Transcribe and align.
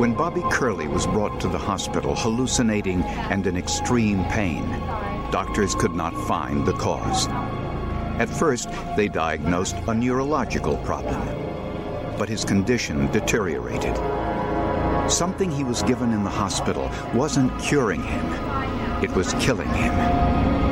When 0.00 0.14
Bobby 0.14 0.40
Curley 0.50 0.88
was 0.88 1.06
brought 1.06 1.42
to 1.42 1.48
the 1.48 1.58
hospital 1.58 2.14
hallucinating 2.14 3.02
and 3.02 3.46
in 3.46 3.54
extreme 3.54 4.24
pain, 4.30 4.66
doctors 5.30 5.74
could 5.74 5.94
not 5.94 6.14
find 6.26 6.64
the 6.64 6.72
cause. 6.72 7.28
At 8.18 8.30
first, 8.30 8.70
they 8.96 9.08
diagnosed 9.08 9.76
a 9.88 9.94
neurological 9.94 10.78
problem, 10.78 11.20
but 12.16 12.30
his 12.30 12.46
condition 12.46 13.12
deteriorated. 13.12 13.94
Something 15.10 15.50
he 15.50 15.64
was 15.64 15.82
given 15.82 16.14
in 16.14 16.24
the 16.24 16.30
hospital 16.30 16.90
wasn't 17.12 17.60
curing 17.60 18.02
him, 18.02 19.04
it 19.04 19.10
was 19.10 19.34
killing 19.34 19.68
him. 19.68 20.69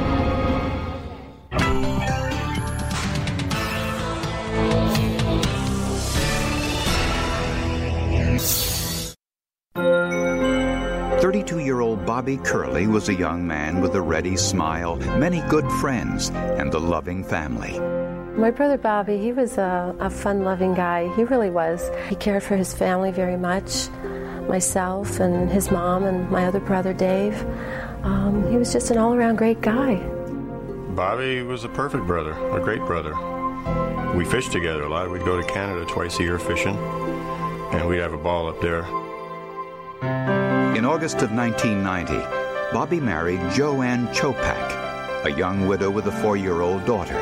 Bobby 12.19 12.39
Curley 12.39 12.89
was 12.89 13.09
a 13.09 13.15
young 13.15 13.47
man 13.47 13.81
with 13.81 13.95
a 13.95 14.01
ready 14.01 14.37
smile, 14.37 14.97
many 15.21 15.41
good 15.43 15.71
friends, 15.81 16.31
and 16.31 16.75
a 16.75 16.79
loving 16.81 17.23
family. 17.23 17.79
My 18.37 18.51
brother 18.51 18.77
Bobby, 18.77 19.19
he 19.19 19.33
was 19.33 19.57
a, 19.57 19.95
a 20.01 20.11
fun 20.11 20.43
loving 20.43 20.75
guy. 20.75 21.15
He 21.15 21.23
really 21.23 21.49
was. 21.49 21.89
He 22.09 22.17
cared 22.17 22.43
for 22.43 22.57
his 22.57 22.75
family 22.75 23.13
very 23.13 23.37
much 23.37 23.89
myself 24.49 25.21
and 25.21 25.49
his 25.49 25.71
mom 25.71 26.07
and 26.07 26.29
my 26.29 26.45
other 26.47 26.59
brother 26.59 26.93
Dave. 26.93 27.41
Um, 28.03 28.51
he 28.51 28.57
was 28.57 28.73
just 28.73 28.91
an 28.91 28.99
all 28.99 29.15
around 29.15 29.37
great 29.37 29.61
guy. 29.61 29.95
Bobby 30.97 31.43
was 31.43 31.63
a 31.63 31.69
perfect 31.69 32.05
brother, 32.05 32.33
a 32.51 32.61
great 32.61 32.81
brother. 32.81 33.15
We 34.17 34.25
fished 34.25 34.51
together 34.51 34.83
a 34.83 34.89
lot. 34.89 35.09
We'd 35.09 35.25
go 35.25 35.41
to 35.41 35.47
Canada 35.47 35.87
twice 35.87 36.19
a 36.19 36.25
year 36.25 36.41
fishing, 36.41 36.77
and 37.75 37.89
we'd 37.89 38.01
have 38.01 38.13
a 38.13 38.19
ball 38.19 38.49
up 38.49 38.61
there. 38.61 38.89
In 40.79 40.85
August 40.85 41.23
of 41.23 41.33
1990, 41.33 42.73
Bobby 42.73 43.01
married 43.01 43.41
Joanne 43.51 44.07
Chopak, 44.15 45.25
a 45.25 45.33
young 45.33 45.67
widow 45.67 45.91
with 45.91 46.07
a 46.07 46.13
four 46.13 46.37
year 46.37 46.61
old 46.61 46.85
daughter. 46.85 47.19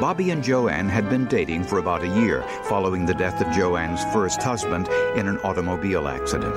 Bobby 0.00 0.30
and 0.30 0.42
Joanne 0.42 0.88
had 0.88 1.10
been 1.10 1.26
dating 1.26 1.64
for 1.64 1.80
about 1.80 2.02
a 2.02 2.08
year 2.08 2.42
following 2.64 3.04
the 3.04 3.12
death 3.12 3.42
of 3.42 3.54
Joanne's 3.54 4.02
first 4.04 4.42
husband 4.42 4.88
in 5.16 5.28
an 5.28 5.36
automobile 5.40 6.08
accident. 6.08 6.54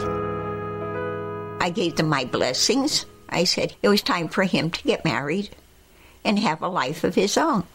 I 1.62 1.70
gave 1.70 1.98
them 1.98 2.08
my 2.08 2.24
blessings. 2.24 3.06
I 3.28 3.44
said 3.44 3.76
it 3.82 3.90
was 3.90 4.02
time 4.02 4.30
for 4.30 4.46
him 4.46 4.72
to 4.72 4.84
get 4.84 5.04
married 5.04 5.50
and 6.24 6.40
have 6.40 6.62
a 6.62 6.70
life 6.70 7.04
of 7.04 7.16
his 7.16 7.38
own. 7.38 7.66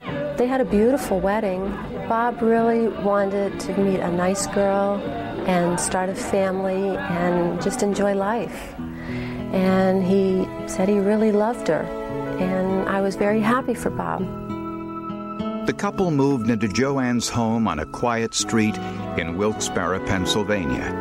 They 0.00 0.46
had 0.46 0.62
a 0.62 0.64
beautiful 0.64 1.20
wedding. 1.20 1.76
Bob 2.08 2.40
really 2.40 2.88
wanted 2.88 3.60
to 3.60 3.76
meet 3.76 4.00
a 4.00 4.10
nice 4.10 4.46
girl 4.46 4.96
and 5.48 5.80
start 5.80 6.10
a 6.10 6.14
family 6.14 6.96
and 6.96 7.60
just 7.60 7.82
enjoy 7.82 8.14
life. 8.14 8.74
And 8.78 10.04
he 10.04 10.46
said 10.68 10.88
he 10.88 10.98
really 10.98 11.32
loved 11.32 11.68
her. 11.68 11.82
And 12.38 12.86
I 12.88 13.00
was 13.00 13.16
very 13.16 13.40
happy 13.40 13.74
for 13.74 13.90
Bob. 13.90 14.20
The 15.66 15.72
couple 15.72 16.10
moved 16.10 16.50
into 16.50 16.68
Joanne's 16.68 17.28
home 17.28 17.66
on 17.66 17.78
a 17.78 17.86
quiet 17.86 18.34
street 18.34 18.76
in 19.16 19.36
Wilkes-Barre, 19.36 20.00
Pennsylvania. 20.00 20.92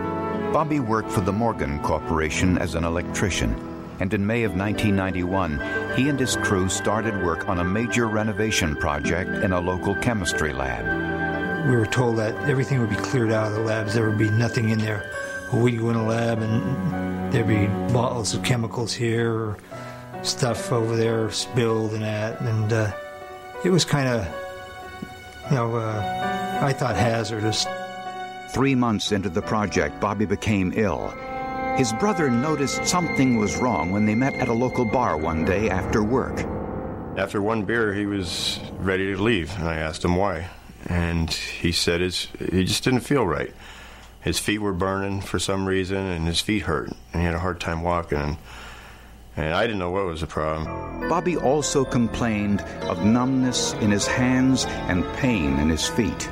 Bobby 0.54 0.80
worked 0.80 1.12
for 1.12 1.22
the 1.22 1.34
Morgan 1.34 1.80
Corporation 1.84 2.58
as 2.58 2.76
an 2.76 2.86
electrician, 2.86 3.54
and 4.00 4.14
in 4.14 4.26
May 4.26 4.44
of 4.44 4.56
1991, 4.56 5.96
he 5.96 6.10
and 6.10 6.20
his 6.20 6.38
crew 6.38 6.70
started 6.70 7.24
work 7.24 7.48
on 7.48 7.60
a 7.60 7.64
major 7.64 8.08
renovation 8.08 8.76
project 8.78 9.30
in 9.44 9.52
a 9.52 9.60
local 9.60 9.96
chemistry 9.96 10.54
lab. 10.54 11.07
We 11.66 11.76
were 11.76 11.86
told 11.86 12.18
that 12.18 12.36
everything 12.50 12.80
would 12.80 12.90
be 12.90 12.96
cleared 12.96 13.32
out 13.32 13.48
of 13.48 13.54
the 13.54 13.62
labs, 13.62 13.94
there 13.94 14.08
would 14.10 14.18
be 14.18 14.30
nothing 14.30 14.70
in 14.70 14.80
there. 14.80 15.12
Well, 15.52 15.62
we'd 15.62 15.80
go 15.80 15.90
in 15.90 15.96
a 15.96 16.06
lab 16.06 16.42
and 16.42 17.34
there'd 17.34 17.48
be 17.48 17.68
bottles 17.94 18.34
of 18.34 18.44
chemicals 18.44 18.94
here, 18.94 19.32
or 19.32 19.58
stuff 20.24 20.72
over 20.72 20.96
there 20.96 21.32
spilled 21.32 21.94
and 21.94 22.04
that, 22.04 22.40
and 22.42 22.72
uh, 22.72 22.92
it 23.64 23.70
was 23.70 23.86
kind 23.86 24.08
of 24.08 24.28
you 25.50 25.56
know, 25.56 25.76
uh, 25.76 26.60
I 26.62 26.74
thought 26.74 26.96
hazardous. 26.96 27.66
Three 28.50 28.76
months 28.76 29.12
into 29.12 29.30
the 29.30 29.42
project, 29.42 30.00
Bobby 30.00 30.26
became 30.26 30.74
ill. 30.76 31.10
His 31.78 31.94
brother 31.94 32.30
noticed 32.30 32.86
something 32.86 33.38
was 33.38 33.56
wrong 33.58 33.92
when 33.92 34.06
they 34.06 34.16
met 34.16 34.34
at 34.36 34.48
a 34.48 34.54
local 34.54 34.84
bar 34.84 35.16
one 35.18 35.46
day 35.46 35.70
after 35.70 36.04
work. 36.04 36.40
After 37.18 37.42
one 37.42 37.64
beer, 37.64 37.94
he 37.94 38.06
was 38.06 38.60
ready 38.80 39.14
to 39.14 39.22
leave, 39.22 39.56
and 39.58 39.68
I 39.68 39.76
asked 39.76 40.04
him 40.04 40.16
why. 40.16 40.50
And 40.88 41.30
he 41.30 41.72
said 41.72 42.02
his, 42.02 42.28
he 42.52 42.64
just 42.64 42.84
didn't 42.84 43.02
feel 43.02 43.26
right. 43.26 43.54
His 44.22 44.40
feet 44.40 44.60
were 44.60 44.74
burning 44.74 45.22
for 45.22 45.38
some 45.38 45.66
reason, 45.66 45.98
and 45.98 46.26
his 46.26 46.42
feet 46.42 46.64
hurt, 46.64 46.90
and 47.14 47.22
he 47.22 47.26
had 47.26 47.36
a 47.36 47.40
hard 47.40 47.60
time 47.60 47.84
walking 47.84 48.38
and 49.38 49.54
I 49.54 49.68
didn't 49.68 49.78
know 49.78 49.92
what 49.92 50.06
was 50.06 50.22
the 50.22 50.28
problem. 50.28 51.08
Bobby 51.08 51.38
also 51.38 51.86
complained 51.86 52.62
of 52.90 53.06
numbness 53.06 53.74
in 53.74 53.92
his 53.92 54.08
hands 54.08 54.66
and 54.66 55.06
pain 55.18 55.60
in 55.60 55.70
his 55.70 55.88
feet. 55.88 56.24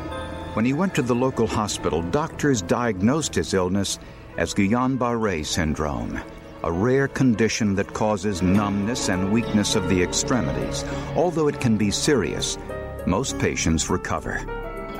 When 0.53 0.65
he 0.65 0.73
went 0.73 0.95
to 0.95 1.03
the 1.03 1.13
local 1.13 1.45
hospital, 1.45 2.01
doctors 2.01 2.63
diagnosed 2.63 3.35
his 3.35 3.53
illness 3.53 3.99
as 4.38 4.55
Guillain-Barré 4.55 5.45
syndrome, 5.45 6.19
a 6.63 6.71
rare 6.71 7.07
condition 7.07 7.75
that 7.75 7.94
causes 7.94 8.41
numbness 8.41 9.07
and 9.07 9.31
weakness 9.31 9.75
of 9.75 9.88
the 9.88 10.01
extremities. 10.01 10.83
Although 11.15 11.47
it 11.47 11.61
can 11.61 11.77
be 11.77 11.91
serious, 11.91 12.57
most 13.05 13.38
patients 13.39 13.89
recover. 13.89 14.43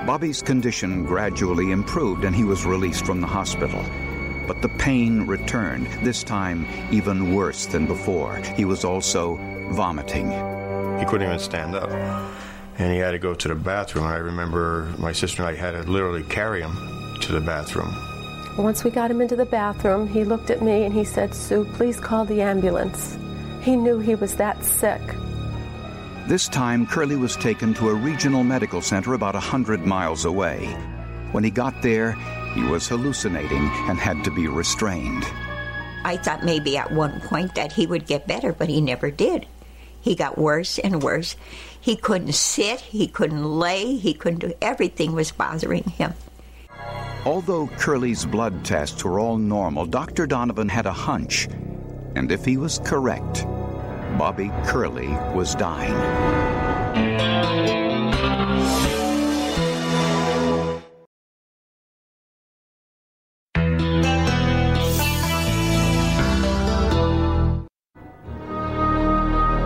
Bobby's 0.05 0.41
condition 0.41 1.03
gradually 1.03 1.71
improved 1.71 2.23
and 2.23 2.35
he 2.35 2.43
was 2.43 2.66
released 2.66 3.05
from 3.05 3.21
the 3.21 3.27
hospital. 3.27 3.83
But 4.47 4.61
the 4.61 4.69
pain 4.69 5.25
returned, 5.25 5.88
this 6.03 6.23
time 6.23 6.67
even 6.91 7.33
worse 7.33 7.65
than 7.65 7.88
before. 7.88 8.35
He 8.55 8.65
was 8.65 8.85
also 8.85 9.35
vomiting. 9.71 10.29
He 10.99 11.05
couldn't 11.05 11.27
even 11.27 11.39
stand 11.39 11.75
up. 11.75 11.89
And 12.77 12.94
he 12.94 12.99
had 12.99 13.11
to 13.11 13.19
go 13.19 13.33
to 13.33 13.47
the 13.47 13.55
bathroom. 13.55 14.05
I 14.05 14.17
remember 14.17 14.94
my 14.97 15.11
sister 15.11 15.44
and 15.44 15.55
I 15.55 15.59
had 15.59 15.71
to 15.71 15.89
literally 15.89 16.23
carry 16.23 16.61
him 16.61 17.17
to 17.21 17.31
the 17.31 17.41
bathroom. 17.41 17.94
Once 18.57 18.83
we 18.83 18.91
got 18.91 19.09
him 19.09 19.21
into 19.21 19.35
the 19.35 19.45
bathroom, 19.45 20.07
he 20.07 20.23
looked 20.23 20.49
at 20.49 20.61
me 20.61 20.83
and 20.83 20.94
he 20.94 21.03
said, 21.03 21.33
Sue, 21.33 21.65
please 21.73 21.99
call 21.99 22.25
the 22.25 22.41
ambulance. 22.41 23.17
He 23.61 23.75
knew 23.75 23.99
he 23.99 24.15
was 24.15 24.35
that 24.35 24.63
sick. 24.63 25.01
This 26.28 26.47
time, 26.47 26.88
Curley 26.88 27.18
was 27.18 27.36
taken 27.36 27.75
to 27.75 27.90
a 27.90 27.94
regional 27.94 28.44
medical 28.44 28.81
center 28.81 29.13
about 29.13 29.36
a 29.36 29.40
hundred 29.40 29.86
miles 29.86 30.25
away. 30.25 30.66
When 31.31 31.44
he 31.44 31.52
got 31.52 31.84
there, 31.84 32.13
he 32.56 32.63
was 32.63 32.88
hallucinating 32.88 33.69
and 33.88 34.00
had 34.00 34.24
to 34.24 34.31
be 34.31 34.47
restrained. 34.47 35.24
I 36.03 36.18
thought 36.18 36.44
maybe 36.44 36.78
at 36.78 36.91
one 36.91 37.22
point 37.22 37.53
that 37.53 37.72
he 37.72 37.86
would 37.86 38.08
get 38.08 38.25
better, 38.25 38.53
but 38.53 38.69
he 38.69 38.81
never 38.81 39.12
did. 39.12 39.46
He 40.02 40.16
got 40.16 40.36
worse 40.36 40.80
and 40.80 41.03
worse. 41.03 41.36
He 41.80 41.96
couldn't 41.96 42.34
sit, 42.34 42.80
he 42.80 43.07
couldn't 43.07 43.46
lay, 43.46 43.96
he 43.96 44.16
couldn't 44.16 44.40
do 44.40 44.53
everything 44.63 45.13
was 45.13 45.31
bothering 45.31 45.84
him. 45.84 46.16
Although 47.24 47.68
Curley's 47.68 48.25
blood 48.25 48.66
tests 48.66 49.03
were 49.03 49.19
all 49.19 49.38
normal, 49.38 49.86
Dr. 49.86 50.25
Donovan 50.25 50.69
had 50.69 50.88
a 50.88 50.92
hunch. 50.92 51.47
And 52.16 52.31
if 52.31 52.46
he 52.46 52.57
was 52.57 52.80
correct, 52.80 53.46
Bobby 54.17 54.49
Curley 54.63 55.09
was 55.35 55.55
dying. 55.55 55.93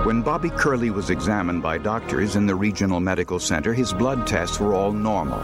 When 0.03 0.23
Bobby 0.23 0.49
Curley 0.49 0.89
was 0.89 1.11
examined 1.11 1.61
by 1.61 1.77
doctors 1.77 2.35
in 2.35 2.47
the 2.47 2.55
regional 2.55 2.99
medical 2.99 3.39
center, 3.39 3.71
his 3.71 3.93
blood 3.93 4.25
tests 4.25 4.59
were 4.59 4.73
all 4.73 4.91
normal. 4.91 5.43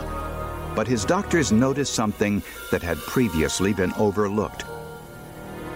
But 0.76 0.88
his 0.88 1.06
doctors 1.06 1.52
noticed 1.52 1.94
something 1.94 2.42
that 2.72 2.82
had 2.82 2.98
previously 2.98 3.72
been 3.72 3.94
overlooked. 3.94 4.66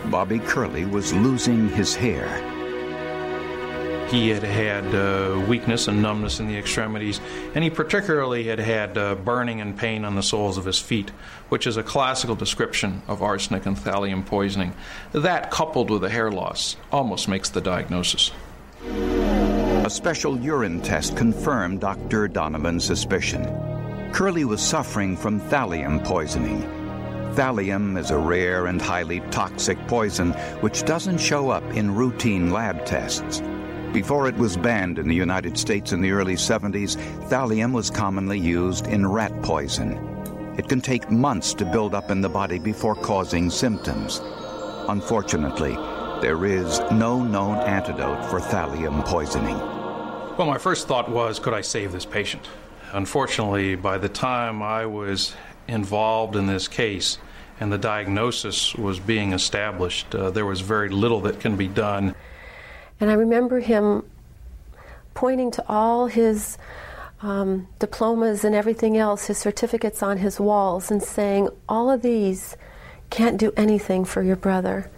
Bobby 0.06 0.40
Curley 0.40 0.86
was 0.86 1.14
losing 1.14 1.70
his 1.70 1.96
hair. 1.96 2.59
He 4.10 4.30
had 4.30 4.42
had 4.42 4.96
uh, 4.96 5.40
weakness 5.48 5.88
and 5.88 6.02
numbness 6.02 6.40
in 6.40 6.48
the 6.48 6.58
extremities, 6.58 7.22
and 7.54 7.64
he 7.64 7.70
particularly 7.70 8.44
had 8.46 8.58
had 8.58 8.98
uh, 8.98 9.14
burning 9.14 9.62
and 9.62 9.78
pain 9.78 10.04
on 10.04 10.16
the 10.16 10.24
soles 10.24 10.58
of 10.58 10.66
his 10.66 10.80
feet, 10.80 11.12
which 11.50 11.68
is 11.68 11.78
a 11.78 11.84
classical 11.84 12.36
description 12.36 13.04
of 13.08 13.22
arsenic 13.22 13.68
and 13.68 13.78
thallium 13.78 14.26
poisoning. 14.26 14.74
That, 15.12 15.52
coupled 15.52 15.92
with 15.92 16.02
the 16.02 16.10
hair 16.10 16.32
loss, 16.32 16.76
almost 16.92 17.28
makes 17.28 17.50
the 17.50 17.62
diagnosis. 17.62 18.32
A 18.84 19.90
special 19.92 20.40
urine 20.40 20.82
test 20.82 21.16
confirmed 21.16 21.82
Dr. 21.82 22.28
Donovan's 22.28 22.86
suspicion. 22.86 23.46
Curley 24.12 24.44
was 24.44 24.60
suffering 24.60 25.16
from 25.16 25.40
thallium 25.40 26.04
poisoning. 26.04 26.64
Thallium 27.36 27.96
is 27.96 28.10
a 28.10 28.18
rare 28.18 28.66
and 28.66 28.82
highly 28.82 29.20
toxic 29.30 29.78
poison 29.88 30.32
which 30.62 30.84
doesn't 30.84 31.20
show 31.20 31.52
up 31.52 31.64
in 31.76 31.94
routine 31.94 32.50
lab 32.50 32.86
tests. 32.86 33.44
Before 33.94 34.28
it 34.28 34.38
was 34.38 34.56
banned 34.56 35.00
in 35.00 35.08
the 35.08 35.16
United 35.16 35.58
States 35.58 35.94
in 35.94 36.02
the 36.02 36.12
early 36.12 36.36
70s, 36.36 36.96
thallium 37.28 37.72
was 37.72 37.90
commonly 37.90 38.38
used 38.38 38.86
in 38.86 39.08
rat 39.08 39.32
poison. 39.42 39.98
It 40.60 40.70
can 40.70 40.80
take 40.80 41.10
months 41.10 41.56
to 41.56 41.66
build 41.66 41.96
up 41.96 42.12
in 42.12 42.22
the 42.22 42.30
body 42.30 42.60
before 42.60 42.94
causing 42.94 43.50
symptoms. 43.50 44.22
Unfortunately, 44.88 45.74
there 46.22 46.46
is 46.46 46.80
no 46.92 47.24
known 47.24 47.58
antidote 47.58 48.30
for 48.30 48.40
thallium 48.40 49.04
poisoning. 49.06 49.58
Well, 49.58 50.46
my 50.46 50.60
first 50.60 50.88
thought 50.88 51.10
was 51.10 51.40
could 51.40 51.56
I 51.56 51.62
save 51.62 51.92
this 51.92 52.06
patient? 52.06 52.48
Unfortunately, 52.92 53.76
by 53.76 53.98
the 53.98 54.10
time 54.10 54.62
I 54.62 54.86
was 54.86 55.34
involved 55.68 56.36
in 56.36 56.46
this 56.46 56.68
case 56.68 57.18
and 57.60 57.72
the 57.72 57.78
diagnosis 57.80 58.76
was 58.76 59.00
being 59.00 59.34
established, 59.34 60.14
uh, 60.14 60.30
there 60.30 60.46
was 60.46 60.62
very 60.62 60.90
little 60.90 61.22
that 61.22 61.40
can 61.40 61.58
be 61.58 61.68
done. 61.68 62.14
And 63.00 63.10
I 63.10 63.14
remember 63.14 63.60
him 63.60 64.04
pointing 65.14 65.52
to 65.52 65.66
all 65.68 66.08
his 66.08 66.58
um, 67.22 67.68
diplomas 67.80 68.44
and 68.44 68.56
everything 68.56 68.98
else, 68.98 69.28
his 69.28 69.38
certificates 69.38 70.02
on 70.02 70.18
his 70.18 70.40
walls, 70.40 70.92
and 70.92 71.02
saying, 71.02 71.50
All 71.68 71.90
of 71.92 72.02
these 72.02 72.56
can't 73.10 73.38
do 73.38 73.52
anything 73.58 74.06
for 74.06 74.22
your 74.22 74.36
brother. 74.36 74.90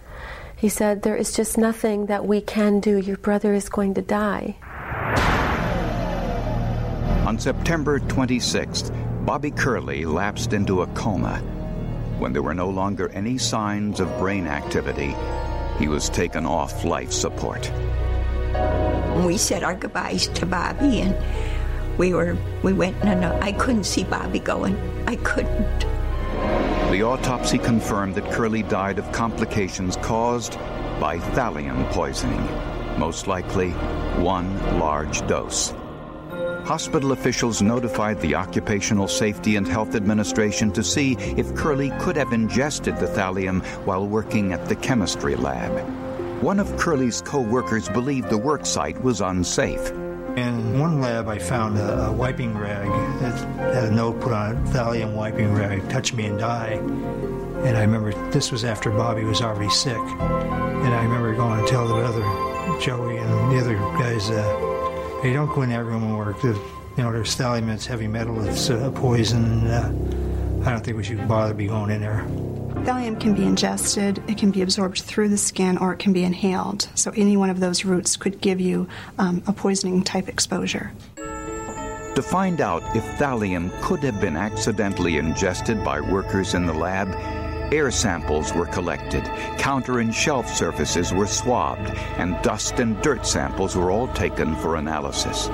He 0.56 0.68
said, 0.68 1.02
There 1.02 1.16
is 1.16 1.34
just 1.34 1.58
nothing 1.58 2.06
that 2.06 2.26
we 2.26 2.40
can 2.40 2.80
do. 2.80 2.98
Your 2.98 3.16
brother 3.16 3.52
is 3.52 3.68
going 3.68 3.94
to 3.94 4.02
die. 4.02 4.56
On 7.26 7.38
September 7.38 7.98
26th, 7.98 8.92
Bobby 9.24 9.50
Curley 9.50 10.04
lapsed 10.04 10.52
into 10.52 10.82
a 10.82 10.86
coma. 10.88 11.38
When 12.18 12.32
there 12.32 12.42
were 12.42 12.54
no 12.54 12.68
longer 12.68 13.08
any 13.08 13.38
signs 13.38 13.98
of 13.98 14.18
brain 14.18 14.46
activity, 14.46 15.16
he 15.78 15.88
was 15.88 16.08
taken 16.08 16.46
off 16.46 16.84
life 16.84 17.12
support. 17.12 17.70
We 19.24 19.36
said 19.36 19.62
our 19.62 19.74
goodbyes 19.74 20.28
to 20.28 20.46
Bobby, 20.46 21.00
and 21.00 21.16
we 21.98 22.14
were 22.14 22.36
we 22.62 22.72
went 22.72 22.96
and 23.04 23.24
I 23.24 23.52
couldn't 23.52 23.84
see 23.84 24.04
Bobby 24.04 24.38
going. 24.38 24.76
I 25.06 25.16
couldn't. 25.16 25.86
The 26.90 27.02
autopsy 27.02 27.58
confirmed 27.58 28.14
that 28.16 28.30
Curley 28.30 28.62
died 28.62 28.98
of 28.98 29.10
complications 29.12 29.96
caused 29.96 30.58
by 31.00 31.18
thallium 31.34 31.90
poisoning, 31.90 32.46
most 32.98 33.26
likely 33.26 33.70
one 34.20 34.78
large 34.78 35.26
dose. 35.26 35.72
Hospital 36.64 37.10
officials 37.10 37.60
notified 37.60 38.20
the 38.20 38.36
Occupational 38.36 39.08
Safety 39.08 39.56
and 39.56 39.66
Health 39.66 39.96
Administration 39.96 40.70
to 40.72 40.84
see 40.84 41.16
if 41.36 41.54
Curley 41.56 41.90
could 41.98 42.16
have 42.16 42.32
ingested 42.32 42.96
the 42.98 43.06
thallium 43.06 43.64
while 43.84 44.06
working 44.06 44.52
at 44.52 44.68
the 44.68 44.76
chemistry 44.76 45.34
lab. 45.34 45.72
One 46.40 46.60
of 46.60 46.76
Curley's 46.76 47.20
co 47.20 47.40
workers 47.40 47.88
believed 47.88 48.30
the 48.30 48.38
worksite 48.38 49.00
was 49.02 49.20
unsafe. 49.20 49.90
In 50.36 50.78
one 50.78 51.00
lab, 51.00 51.28
I 51.28 51.38
found 51.38 51.78
a, 51.78 52.06
a, 52.06 52.12
wiping 52.12 52.56
rag 52.56 52.88
that 53.20 53.38
had 53.58 53.84
a 53.84 53.90
note 53.90 54.20
put 54.20 54.32
on 54.32 54.56
it 54.56 54.64
Thallium 54.66 55.14
wiping 55.14 55.52
rag, 55.52 55.88
touch 55.90 56.14
me 56.14 56.26
and 56.26 56.38
die. 56.38 56.78
And 57.64 57.76
I 57.76 57.82
remember 57.82 58.12
this 58.30 58.50
was 58.50 58.64
after 58.64 58.90
Bobby 58.90 59.24
was 59.24 59.42
already 59.42 59.68
sick. 59.68 59.98
And 59.98 60.94
I 60.94 61.02
remember 61.02 61.34
going 61.34 61.64
to 61.64 61.70
tell 61.70 61.86
the 61.86 61.96
other, 61.96 62.80
Joey 62.80 63.18
and 63.18 63.52
the 63.52 63.60
other 63.60 63.76
guys, 63.98 64.30
uh, 64.30 64.71
Hey, 65.22 65.32
don't 65.34 65.46
go 65.54 65.62
in 65.62 65.70
that 65.70 65.84
room 65.84 66.02
and 66.02 66.18
work. 66.18 66.42
you 66.42 66.52
know, 66.98 67.12
there's 67.12 67.36
thallium, 67.36 67.72
it's 67.72 67.86
heavy 67.86 68.08
metal, 68.08 68.44
it's 68.44 68.68
uh, 68.70 68.90
poison. 68.90 69.68
Uh, 69.68 70.64
I 70.66 70.70
don't 70.72 70.84
think 70.84 70.96
we 70.96 71.04
should 71.04 71.28
bother 71.28 71.54
be 71.54 71.68
going 71.68 71.92
in 71.92 72.00
there. 72.00 72.26
Thallium 72.84 73.20
can 73.20 73.32
be 73.32 73.44
ingested, 73.44 74.20
it 74.26 74.36
can 74.36 74.50
be 74.50 74.62
absorbed 74.62 75.00
through 75.02 75.28
the 75.28 75.38
skin, 75.38 75.78
or 75.78 75.92
it 75.92 76.00
can 76.00 76.12
be 76.12 76.24
inhaled. 76.24 76.88
So 76.96 77.12
any 77.14 77.36
one 77.36 77.50
of 77.50 77.60
those 77.60 77.84
routes 77.84 78.16
could 78.16 78.40
give 78.40 78.60
you 78.60 78.88
um, 79.20 79.44
a 79.46 79.52
poisoning 79.52 80.02
type 80.02 80.28
exposure. 80.28 80.90
To 81.14 82.20
find 82.20 82.60
out 82.60 82.82
if 82.96 83.04
thallium 83.16 83.70
could 83.80 84.00
have 84.00 84.20
been 84.20 84.36
accidentally 84.36 85.18
ingested 85.18 85.84
by 85.84 86.00
workers 86.00 86.54
in 86.54 86.66
the 86.66 86.74
lab, 86.74 87.06
Air 87.72 87.90
samples 87.90 88.52
were 88.52 88.66
collected, 88.66 89.24
counter 89.56 90.00
and 90.00 90.14
shelf 90.14 90.46
surfaces 90.46 91.10
were 91.14 91.26
swabbed, 91.26 91.88
and 92.18 92.36
dust 92.42 92.78
and 92.80 93.00
dirt 93.00 93.26
samples 93.26 93.74
were 93.74 93.90
all 93.90 94.08
taken 94.08 94.54
for 94.56 94.76
analysis. 94.76 95.46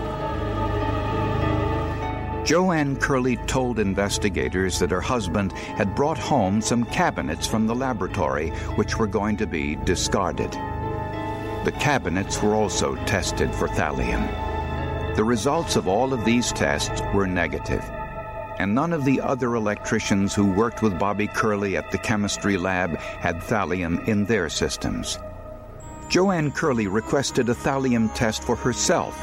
Joanne 2.44 2.96
Curley 2.96 3.36
told 3.46 3.78
investigators 3.78 4.80
that 4.80 4.90
her 4.90 5.00
husband 5.00 5.52
had 5.52 5.94
brought 5.94 6.18
home 6.18 6.60
some 6.60 6.82
cabinets 6.86 7.46
from 7.46 7.68
the 7.68 7.74
laboratory 7.76 8.50
which 8.74 8.98
were 8.98 9.06
going 9.06 9.36
to 9.36 9.46
be 9.46 9.76
discarded. 9.76 10.50
The 11.64 11.76
cabinets 11.78 12.42
were 12.42 12.56
also 12.56 12.96
tested 13.04 13.54
for 13.54 13.68
thallium. 13.68 14.26
The 15.14 15.22
results 15.22 15.76
of 15.76 15.86
all 15.86 16.12
of 16.12 16.24
these 16.24 16.50
tests 16.50 17.00
were 17.14 17.28
negative 17.28 17.88
and 18.58 18.74
none 18.74 18.92
of 18.92 19.04
the 19.04 19.20
other 19.20 19.54
electricians 19.54 20.34
who 20.34 20.52
worked 20.52 20.82
with 20.82 20.98
Bobby 20.98 21.26
Curley 21.26 21.76
at 21.76 21.90
the 21.90 21.98
chemistry 21.98 22.56
lab 22.56 22.96
had 22.98 23.36
thallium 23.36 24.06
in 24.08 24.24
their 24.24 24.48
systems. 24.48 25.18
Joanne 26.08 26.50
Curley 26.50 26.86
requested 26.86 27.48
a 27.48 27.54
thallium 27.54 28.12
test 28.14 28.42
for 28.42 28.56
herself. 28.56 29.16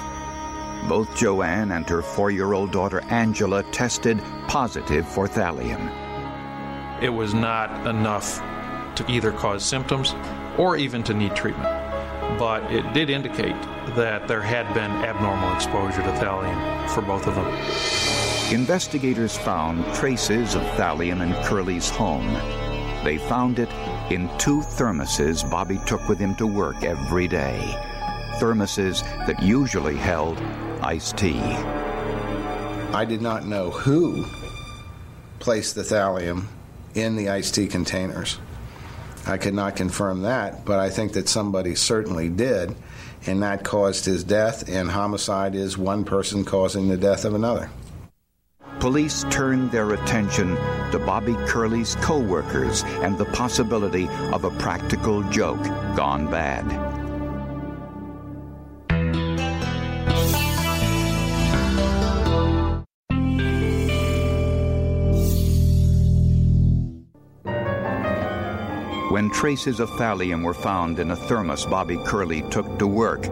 Both 0.88 1.16
Joanne 1.18 1.72
and 1.72 1.88
her 1.90 2.02
four 2.02 2.32
year 2.32 2.54
old 2.54 2.72
daughter 2.72 3.02
Angela 3.10 3.64
tested 3.72 4.22
positive 4.48 5.08
for 5.08 5.28
thallium. 5.28 5.92
It 7.02 7.10
was 7.10 7.34
not 7.34 7.88
enough 7.88 8.42
to 8.96 9.06
either 9.12 9.32
cause 9.32 9.66
symptoms 9.66 10.16
or 10.58 10.78
even 10.78 11.04
to 11.04 11.14
need 11.14 11.36
treatment, 11.36 11.68
but 12.40 12.64
it 12.72 12.94
did 12.94 13.10
indicate 13.10 13.60
that 13.96 14.28
there 14.28 14.42
had 14.42 14.72
been 14.74 14.92
abnormal 14.92 15.54
exposure 15.54 16.02
to 16.04 16.12
thallium 16.14 16.90
for 16.90 17.02
both 17.02 17.28
of 17.28 17.36
them. 17.36 18.15
Investigators 18.52 19.36
found 19.36 19.84
traces 19.96 20.54
of 20.54 20.62
thallium 20.78 21.20
in 21.24 21.34
Curley's 21.46 21.90
home. 21.90 22.32
They 23.04 23.18
found 23.18 23.58
it 23.58 23.70
in 24.12 24.30
two 24.38 24.62
thermoses 24.62 25.50
Bobby 25.50 25.80
took 25.88 26.08
with 26.08 26.20
him 26.20 26.36
to 26.36 26.46
work 26.46 26.84
every 26.84 27.28
day. 27.28 27.74
Thermoses 28.38 29.02
that 29.26 29.42
usually 29.42 29.96
held 29.96 30.38
iced 30.84 31.18
tea. 31.18 31.42
I 32.94 33.04
did 33.04 33.20
not 33.20 33.48
know 33.48 33.72
who 33.72 34.28
placed 35.40 35.74
the 35.74 35.82
thallium 35.82 36.46
in 36.94 37.16
the 37.16 37.30
iced 37.30 37.56
tea 37.56 37.68
containers. 37.68 38.38
I 39.26 39.38
could 39.38 39.56
not 39.56 39.76
confirm 39.76 40.22
that, 40.22 40.66
but 40.66 40.78
I 40.78 40.92
think 40.92 41.14
that 41.14 41.28
somebody 41.28 41.74
certainly 41.74 42.30
did, 42.30 42.76
and 43.26 43.42
that 43.42 43.64
caused 43.64 44.06
his 44.06 44.24
death, 44.24 44.70
and 44.70 44.92
homicide 44.92 45.56
is 45.56 45.80
one 45.80 46.06
person 46.06 46.46
causing 46.46 46.90
the 46.90 46.98
death 46.98 47.26
of 47.26 47.34
another 47.34 47.72
police 48.86 49.26
turned 49.32 49.72
their 49.72 49.94
attention 49.94 50.56
to 50.92 51.02
Bobby 51.08 51.34
Curley's 51.48 51.96
co 52.02 52.20
workers 52.20 52.84
and 53.02 53.18
the 53.18 53.26
possibility 53.26 54.08
of 54.32 54.44
a 54.44 54.52
practical 54.52 55.24
joke 55.32 55.64
gone 55.96 56.30
bad. 56.30 56.62
When 69.10 69.32
traces 69.32 69.80
of 69.80 69.90
thallium 69.98 70.44
were 70.44 70.54
found 70.54 71.00
in 71.00 71.10
a 71.10 71.16
thermos 71.16 71.66
Bobby 71.66 71.98
Curley 72.06 72.44
took 72.52 72.78
to 72.78 72.86
work, 72.86 73.24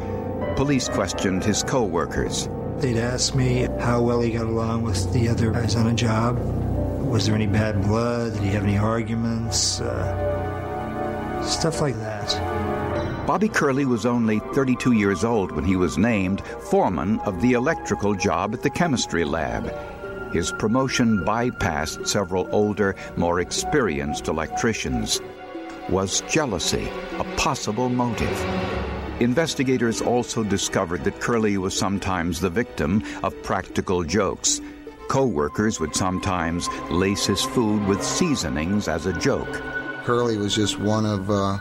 police 0.55 0.89
questioned 0.89 1.43
his 1.43 1.62
co 1.62 1.83
workers. 1.83 2.50
They'd 2.83 2.97
ask 2.97 3.33
me 3.33 3.69
how 3.79 4.01
well 4.01 4.19
he 4.19 4.31
got 4.31 4.45
along 4.45 4.83
with 4.83 5.13
the 5.13 5.29
other 5.29 5.51
guys 5.51 5.77
on 5.77 5.87
a 5.87 5.93
job. 5.93 6.37
Was 7.07 7.25
there 7.25 7.33
any 7.33 7.47
bad 7.47 7.81
blood? 7.81 8.33
Did 8.33 8.43
he 8.43 8.49
have 8.49 8.65
any 8.65 8.77
arguments? 8.77 9.79
Uh, 9.79 11.41
stuff 11.43 11.79
like 11.79 11.95
that. 11.95 13.25
Bobby 13.25 13.47
Curley 13.47 13.85
was 13.85 14.05
only 14.05 14.39
32 14.51 14.91
years 14.91 15.23
old 15.23 15.53
when 15.53 15.63
he 15.63 15.77
was 15.77 15.97
named 15.97 16.45
foreman 16.69 17.21
of 17.21 17.41
the 17.41 17.53
electrical 17.53 18.15
job 18.15 18.53
at 18.53 18.63
the 18.63 18.69
chemistry 18.69 19.23
lab. 19.23 19.73
His 20.33 20.51
promotion 20.51 21.19
bypassed 21.19 22.05
several 22.05 22.49
older, 22.51 22.97
more 23.15 23.39
experienced 23.39 24.27
electricians. 24.27 25.21
Was 25.87 26.19
jealousy 26.29 26.89
a 27.17 27.23
possible 27.37 27.87
motive? 27.87 28.92
Investigators 29.24 30.01
also 30.01 30.44
discovered 30.44 31.06
that 31.06 31.22
Curley 31.22 31.58
was 31.58 31.74
sometimes 31.74 32.42
the 32.42 32.50
victim 32.50 33.01
of 33.24 33.34
practical 33.42 34.03
jokes. 34.03 34.60
Co 35.08 35.25
workers 35.25 35.80
would 35.80 35.96
sometimes 35.96 36.68
lace 36.89 37.25
his 37.25 37.42
food 37.42 37.88
with 37.88 38.03
seasonings 38.03 38.89
as 38.89 39.06
a 39.06 39.13
joke. 39.13 39.50
Curley 40.03 40.36
was 40.36 40.53
just 40.53 40.77
one 40.77 41.06
of 41.06 41.32
uh, 41.32 41.58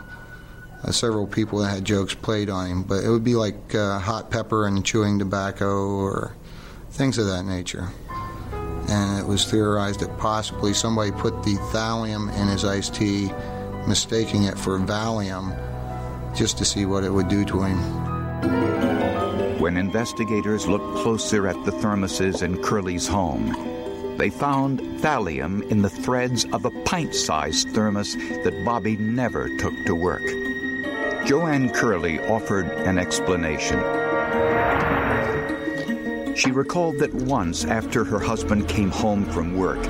uh, 0.83 0.91
several 0.91 1.25
people 1.25 1.59
that 1.59 1.69
had 1.69 1.85
jokes 1.85 2.13
played 2.13 2.49
on 2.49 2.67
him, 2.67 2.83
but 2.83 3.01
it 3.05 3.09
would 3.09 3.23
be 3.23 3.35
like 3.35 3.73
uh, 3.73 3.97
hot 3.97 4.29
pepper 4.29 4.67
and 4.67 4.85
chewing 4.85 5.17
tobacco 5.17 5.87
or 5.87 6.35
things 6.91 7.17
of 7.17 7.27
that 7.27 7.43
nature. 7.43 7.87
And 8.89 9.17
it 9.17 9.25
was 9.25 9.49
theorized 9.49 10.01
that 10.01 10.17
possibly 10.17 10.73
somebody 10.73 11.11
put 11.11 11.43
the 11.43 11.55
thallium 11.71 12.29
in 12.37 12.49
his 12.49 12.65
iced 12.65 12.95
tea, 12.95 13.31
mistaking 13.87 14.43
it 14.43 14.59
for 14.59 14.77
Valium 14.79 15.57
just 16.35 16.57
to 16.57 16.65
see 16.65 16.85
what 16.85 17.03
it 17.03 17.11
would 17.11 17.27
do 17.27 17.45
to 17.45 17.63
him. 17.63 17.77
When 19.59 19.77
investigators 19.77 20.67
looked 20.67 20.97
closer 20.97 21.47
at 21.47 21.63
the 21.63 21.71
thermoses 21.71 22.41
in 22.41 22.61
Curley's 22.61 23.07
home, 23.07 24.17
they 24.17 24.29
found 24.29 24.79
thallium 24.99 25.63
in 25.71 25.81
the 25.81 25.89
threads 25.89 26.45
of 26.53 26.65
a 26.65 26.71
pint 26.83 27.15
sized 27.15 27.69
thermos 27.69 28.15
that 28.15 28.63
Bobby 28.65 28.97
never 28.97 29.49
took 29.57 29.73
to 29.85 29.95
work. 29.95 30.23
Joanne 31.25 31.69
Curley 31.69 32.19
offered 32.27 32.65
an 32.65 32.97
explanation. 32.97 33.79
She 36.35 36.51
recalled 36.51 36.97
that 36.99 37.13
once 37.13 37.63
after 37.63 38.03
her 38.03 38.19
husband 38.19 38.67
came 38.67 38.91
home 38.91 39.23
from 39.25 39.55
work, 39.55 39.81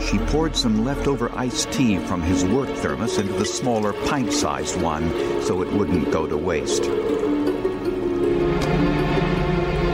she 0.00 0.18
poured 0.18 0.56
some 0.56 0.84
leftover 0.84 1.30
iced 1.36 1.70
tea 1.72 1.98
from 1.98 2.22
his 2.22 2.44
work 2.44 2.68
thermos 2.76 3.18
into 3.18 3.32
the 3.32 3.44
smaller 3.44 3.92
pint 4.06 4.32
sized 4.32 4.80
one 4.80 5.10
so 5.42 5.62
it 5.62 5.72
wouldn't 5.72 6.10
go 6.10 6.26
to 6.26 6.36
waste. 6.36 6.84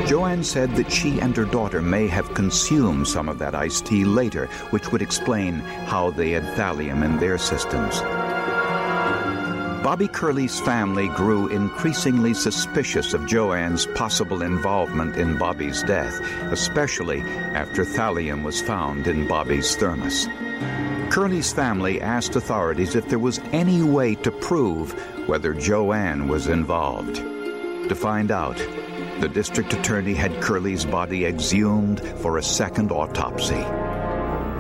Joanne 0.06 0.44
said 0.44 0.76
that 0.76 0.92
she 0.92 1.18
and 1.20 1.34
her 1.36 1.46
daughter 1.46 1.80
may 1.80 2.06
have 2.08 2.34
consumed 2.34 3.08
some 3.08 3.28
of 3.28 3.38
that 3.38 3.54
iced 3.54 3.86
tea 3.86 4.04
later, 4.04 4.46
which 4.70 4.92
would 4.92 5.00
explain 5.00 5.60
how 5.86 6.10
they 6.10 6.30
had 6.30 6.44
thallium 6.56 7.02
in 7.04 7.18
their 7.18 7.38
systems. 7.38 8.02
Bobby 9.84 10.08
Curley's 10.08 10.58
family 10.60 11.08
grew 11.08 11.48
increasingly 11.48 12.32
suspicious 12.32 13.12
of 13.12 13.26
Joanne's 13.26 13.84
possible 13.84 14.40
involvement 14.40 15.18
in 15.18 15.36
Bobby's 15.36 15.82
death, 15.82 16.18
especially 16.50 17.20
after 17.20 17.84
thallium 17.84 18.44
was 18.44 18.62
found 18.62 19.06
in 19.06 19.28
Bobby's 19.28 19.76
thermos. 19.76 20.26
Curley's 21.10 21.52
family 21.52 22.00
asked 22.00 22.34
authorities 22.34 22.94
if 22.94 23.10
there 23.10 23.18
was 23.18 23.40
any 23.52 23.82
way 23.82 24.14
to 24.14 24.30
prove 24.30 24.92
whether 25.28 25.52
Joanne 25.52 26.28
was 26.28 26.46
involved. 26.46 27.16
To 27.16 27.94
find 27.94 28.30
out, 28.30 28.56
the 29.20 29.28
district 29.28 29.74
attorney 29.74 30.14
had 30.14 30.40
Curley's 30.40 30.86
body 30.86 31.26
exhumed 31.26 32.00
for 32.20 32.38
a 32.38 32.42
second 32.42 32.90
autopsy. 32.90 33.62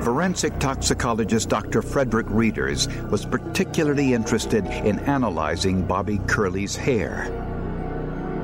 Forensic 0.02 0.58
toxicologist 0.58 1.48
Dr. 1.48 1.80
Frederick 1.80 2.26
Rieders 2.28 2.88
was 3.10 3.24
particularly 3.24 4.12
interested 4.12 4.66
in 4.66 4.98
analyzing 5.00 5.86
Bobby 5.86 6.18
Curley's 6.26 6.76
hair. 6.76 7.24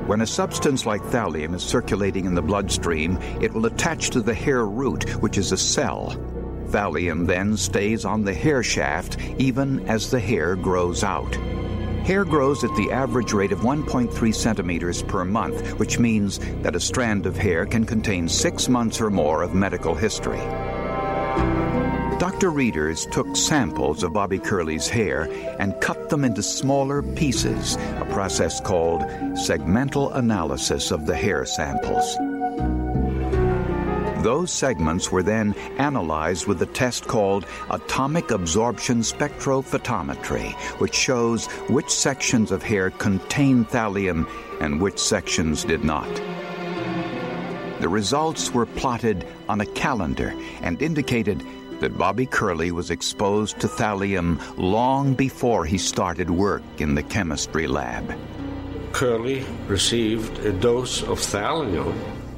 When 0.07 0.21
a 0.21 0.27
substance 0.27 0.85
like 0.85 1.01
thallium 1.03 1.53
is 1.53 1.63
circulating 1.63 2.25
in 2.25 2.33
the 2.33 2.41
bloodstream, 2.41 3.17
it 3.39 3.53
will 3.53 3.67
attach 3.67 4.09
to 4.09 4.21
the 4.21 4.33
hair 4.33 4.65
root, 4.65 5.09
which 5.21 5.37
is 5.37 5.51
a 5.51 5.57
cell. 5.57 6.15
Thallium 6.69 7.27
then 7.27 7.55
stays 7.55 8.05
on 8.05 8.23
the 8.23 8.33
hair 8.33 8.63
shaft 8.63 9.17
even 9.37 9.87
as 9.87 10.09
the 10.09 10.19
hair 10.19 10.55
grows 10.55 11.03
out. 11.03 11.35
Hair 12.05 12.25
grows 12.25 12.63
at 12.63 12.75
the 12.75 12.91
average 12.91 13.31
rate 13.31 13.51
of 13.51 13.59
1.3 13.59 14.33
centimeters 14.33 15.03
per 15.03 15.23
month, 15.23 15.77
which 15.77 15.99
means 15.99 16.39
that 16.63 16.75
a 16.75 16.79
strand 16.79 17.27
of 17.27 17.37
hair 17.37 17.67
can 17.67 17.85
contain 17.85 18.27
six 18.27 18.67
months 18.67 18.99
or 18.99 19.11
more 19.11 19.43
of 19.43 19.53
medical 19.53 19.93
history. 19.93 20.41
Dr. 22.21 22.51
Rieders 22.51 23.07
took 23.07 23.35
samples 23.35 24.03
of 24.03 24.13
Bobby 24.13 24.37
Curley's 24.37 24.87
hair 24.87 25.27
and 25.57 25.73
cut 25.81 26.09
them 26.09 26.23
into 26.23 26.43
smaller 26.43 27.01
pieces, 27.01 27.77
a 27.97 28.07
process 28.11 28.61
called 28.61 29.01
segmental 29.33 30.15
analysis 30.15 30.91
of 30.91 31.07
the 31.07 31.15
hair 31.15 31.45
samples. 31.45 32.15
Those 34.23 34.51
segments 34.51 35.11
were 35.11 35.23
then 35.23 35.55
analyzed 35.79 36.45
with 36.45 36.61
a 36.61 36.67
test 36.67 37.07
called 37.07 37.47
atomic 37.71 38.29
absorption 38.29 38.99
spectrophotometry, 38.99 40.53
which 40.79 40.93
shows 40.93 41.47
which 41.71 41.89
sections 41.89 42.51
of 42.51 42.61
hair 42.61 42.91
contain 42.91 43.65
thallium 43.65 44.29
and 44.59 44.79
which 44.79 44.99
sections 44.99 45.63
did 45.65 45.83
not. 45.83 46.13
The 47.81 47.89
results 47.89 48.53
were 48.53 48.67
plotted 48.67 49.25
on 49.49 49.59
a 49.59 49.65
calendar 49.65 50.35
and 50.61 50.79
indicated 50.83 51.43
that 51.81 51.97
Bobby 51.97 52.25
Curley 52.25 52.71
was 52.71 52.89
exposed 52.89 53.59
to 53.59 53.67
thallium 53.67 54.39
long 54.57 55.13
before 55.13 55.65
he 55.65 55.77
started 55.77 56.29
work 56.29 56.63
in 56.77 56.95
the 56.95 57.03
chemistry 57.03 57.67
lab. 57.67 58.15
Curley 58.93 59.45
received 59.67 60.39
a 60.45 60.53
dose 60.53 61.01
of 61.03 61.19
thallium, 61.19 61.93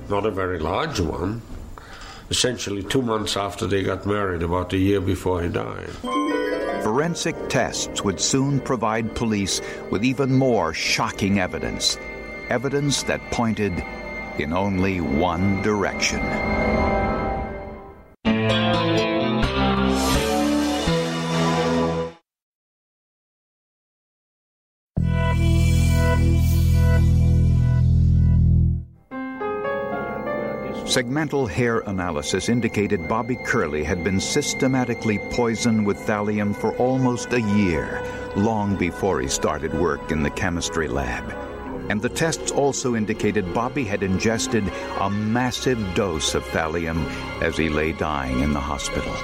not 0.09 0.25
a 0.25 0.31
very 0.31 0.59
large 0.59 0.99
one, 0.99 1.41
essentially 2.29 2.83
two 2.83 3.01
months 3.01 3.37
after 3.37 3.67
they 3.67 3.83
got 3.83 4.05
married, 4.05 4.43
about 4.43 4.73
a 4.73 4.77
year 4.77 5.01
before 5.01 5.41
he 5.41 5.49
died. 5.49 5.89
Forensic 6.83 7.35
tests 7.49 8.03
would 8.03 8.19
soon 8.19 8.59
provide 8.59 9.15
police 9.15 9.61
with 9.91 10.03
even 10.03 10.33
more 10.33 10.73
shocking 10.73 11.39
evidence. 11.39 11.97
Evidence 12.49 13.03
that 13.03 13.21
pointed 13.31 13.73
in 14.37 14.53
only 14.53 14.99
one 14.99 15.61
direction. 15.61 16.19
Segmental 30.93 31.49
hair 31.49 31.79
analysis 31.87 32.49
indicated 32.49 33.07
Bobby 33.07 33.35
Curley 33.35 33.83
had 33.83 34.03
been 34.03 34.19
systematically 34.19 35.17
poisoned 35.31 35.87
with 35.87 35.97
thallium 35.97 36.55
for 36.55 36.77
almost 36.77 37.33
a 37.33 37.41
year, 37.41 38.03
long 38.35 38.75
before 38.75 39.19
he 39.19 39.27
started 39.27 39.73
work 39.73 40.11
in 40.11 40.21
the 40.21 40.29
chemistry 40.29 40.87
lab. 40.87 41.23
And 41.89 41.99
the 41.99 42.09
tests 42.09 42.51
also 42.51 42.95
indicated 42.95 43.55
Bobby 43.55 43.85
had 43.85 44.03
ingested 44.03 44.63
a 44.99 45.09
massive 45.09 45.79
dose 45.95 46.35
of 46.35 46.43
thallium 46.49 47.09
as 47.41 47.57
he 47.57 47.69
lay 47.69 47.93
dying 47.93 48.41
in 48.41 48.53
the 48.53 48.59
hospital. 48.59 49.15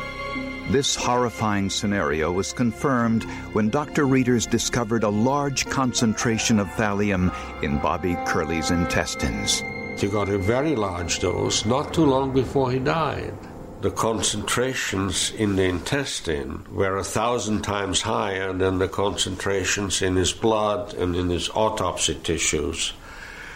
This 0.69 0.95
horrifying 0.95 1.71
scenario 1.71 2.31
was 2.31 2.53
confirmed 2.53 3.23
when 3.53 3.69
Dr. 3.69 4.05
Rieders 4.05 4.45
discovered 4.45 5.03
a 5.03 5.09
large 5.09 5.65
concentration 5.65 6.59
of 6.59 6.67
thallium 6.67 7.33
in 7.63 7.79
Bobby 7.79 8.15
Curley's 8.27 8.69
intestines. 8.69 9.63
He 9.97 10.07
got 10.07 10.29
a 10.29 10.37
very 10.37 10.75
large 10.75 11.21
dose 11.21 11.65
not 11.65 11.91
too 11.91 12.05
long 12.05 12.33
before 12.33 12.71
he 12.71 12.77
died. 12.77 13.33
The 13.81 13.89
concentrations 13.89 15.31
in 15.31 15.55
the 15.55 15.63
intestine 15.63 16.63
were 16.71 16.97
a 16.97 17.03
thousand 17.03 17.63
times 17.63 18.01
higher 18.01 18.53
than 18.53 18.77
the 18.77 18.87
concentrations 18.87 20.03
in 20.03 20.17
his 20.17 20.33
blood 20.33 20.93
and 20.93 21.15
in 21.15 21.29
his 21.29 21.49
autopsy 21.49 22.13
tissues, 22.21 22.93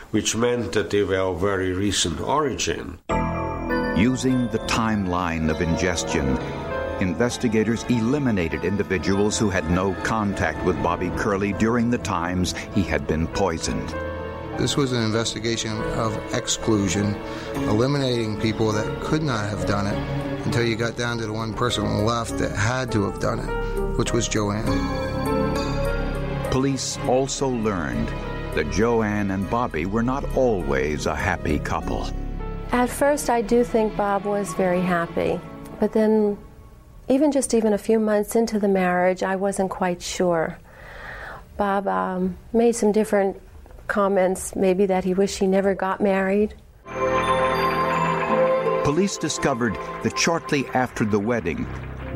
which 0.10 0.36
meant 0.36 0.72
that 0.72 0.90
they 0.90 1.04
were 1.04 1.18
of 1.18 1.40
very 1.40 1.74
recent 1.74 2.20
origin. 2.22 2.98
Using 3.96 4.48
the 4.48 4.64
timeline 4.66 5.52
of 5.52 5.62
ingestion, 5.62 6.40
investigators 7.04 7.84
eliminated 7.84 8.66
individuals 8.66 9.38
who 9.38 9.50
had 9.50 9.70
no 9.70 9.94
contact 10.04 10.64
with 10.66 10.82
Bobby 10.82 11.12
Curley 11.12 11.54
during 11.54 11.92
the 11.92 12.00
times 12.00 12.56
he 12.74 12.82
had 12.82 13.06
been 13.06 13.28
poisoned. 13.28 13.90
This 14.58 14.78
was 14.78 14.92
an 14.92 15.04
investigation 15.04 15.78
of 15.94 16.16
exclusion, 16.34 17.16
eliminating 17.56 18.40
people 18.40 18.72
that 18.72 19.02
could 19.02 19.22
not 19.22 19.50
have 19.50 19.68
done 19.68 19.88
it 19.88 19.98
until 20.46 20.66
you 20.66 20.76
got 20.76 20.98
down 20.98 21.18
to 21.18 21.26
the 21.26 21.34
one 21.34 21.54
person 21.54 22.06
left 22.06 22.38
that 22.38 22.52
had 22.52 22.92
to 22.92 23.04
have 23.04 23.20
done 23.20 23.40
it, 23.40 23.98
which 23.98 24.14
was 24.14 24.28
Joanne. 24.28 24.66
Police 26.52 26.98
also 27.08 27.50
learned 27.50 28.08
that 28.56 28.72
Joanne 28.72 29.32
and 29.32 29.50
Bobby 29.50 29.86
were 29.86 30.04
not 30.04 30.24
always 30.36 31.06
a 31.08 31.16
happy 31.16 31.60
couple. 31.60 32.08
At 32.72 32.90
first, 32.90 33.30
I 33.30 33.42
do 33.42 33.64
think 33.64 33.96
Bob 33.98 34.26
was 34.26 34.54
very 34.54 34.82
happy, 34.82 35.40
but 35.80 35.94
then, 35.94 36.38
even 37.08 37.32
just 37.32 37.54
even 37.54 37.74
a 37.74 37.78
few 37.78 38.00
months 38.00 38.36
into 38.36 38.60
the 38.60 38.68
marriage, 38.68 39.24
I 39.24 39.36
wasn't 39.36 39.70
quite 39.70 40.02
sure. 40.02 40.58
Bob 41.58 41.88
um, 41.88 42.38
made 42.52 42.76
some 42.76 42.92
different 42.92 43.40
comments, 43.88 44.56
maybe 44.56 44.86
that 44.88 45.04
he 45.04 45.14
wished 45.14 45.40
he 45.40 45.48
never 45.48 45.76
got 45.76 46.02
married. 46.02 46.56
Police 48.84 49.18
discovered 49.18 49.76
that 50.04 50.18
shortly 50.18 50.66
after 50.74 51.06
the 51.06 51.20
wedding, 51.20 51.68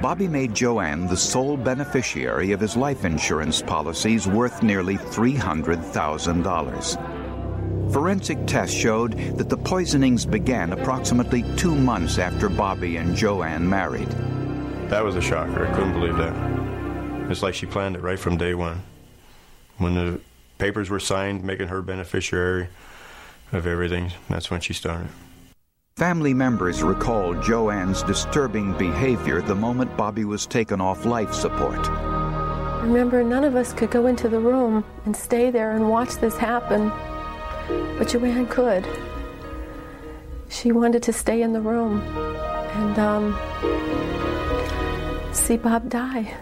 Bobby 0.02 0.28
made 0.28 0.54
Joanne 0.54 1.08
the 1.08 1.18
sole 1.18 1.58
beneficiary 1.58 2.52
of 2.52 2.60
his 2.60 2.78
life 2.78 3.06
insurance 3.06 3.62
policies 3.62 4.28
worth 4.28 4.62
nearly 4.62 4.98
$300,000. 4.98 7.92
Forensic 7.92 8.46
tests 8.46 8.76
showed 8.76 9.14
that 9.38 9.50
the 9.50 9.58
poisonings 9.58 10.26
began 10.26 10.74
approximately 10.74 11.44
two 11.56 11.74
months 11.74 12.20
after 12.20 12.50
Bobby 12.50 12.98
and 12.98 13.16
Joanne 13.16 13.68
married. 13.68 14.14
That 14.90 15.04
was 15.04 15.16
a 15.16 15.22
shocker. 15.22 15.68
I 15.68 15.74
couldn't 15.74 15.94
believe 15.94 16.18
that. 16.18 17.32
It's 17.32 17.44
like 17.44 17.54
she 17.54 17.66
planned 17.66 17.96
it 17.96 18.02
right 18.02 18.20
from 18.20 18.38
day 18.38 18.54
one. 18.54 18.82
When 19.78 19.96
the 19.96 20.20
papers 20.58 20.90
were 20.90 21.00
signed 21.00 21.44
making 21.44 21.68
her 21.68 21.82
beneficiary 21.82 22.70
of 23.52 23.68
everything. 23.68 24.12
That's 24.30 24.52
when 24.52 24.62
she 24.62 24.74
started. 24.74 25.08
Family 25.96 26.34
members 26.34 26.84
recalled 26.84 27.42
Joanne's 27.42 28.04
disturbing 28.04 28.78
behavior 28.78 29.42
the 29.42 29.56
moment 29.56 29.96
Bobby 29.98 30.26
was 30.26 30.46
taken 30.46 30.80
off 30.80 31.06
life 31.06 31.34
support. 31.34 31.88
Remember, 32.84 33.24
none 33.24 33.44
of 33.44 33.56
us 33.56 33.74
could 33.74 33.90
go 33.90 34.06
into 34.06 34.30
the 34.30 34.40
room 34.40 34.86
and 35.06 35.16
stay 35.16 35.50
there 35.50 35.72
and 35.72 35.90
watch 35.90 36.16
this 36.18 36.38
happen, 36.38 36.90
but 37.98 38.08
Joanne 38.08 38.46
could. 38.48 38.88
She 40.50 40.72
wanted 40.72 41.02
to 41.04 41.14
stay 41.14 41.42
in 41.42 41.52
the 41.52 41.62
room 41.62 42.02
and 42.02 43.00
um, 43.00 43.34
see 45.38 45.58
Bob 45.58 45.90
die. 45.90 46.36